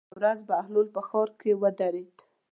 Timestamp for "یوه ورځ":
0.03-0.39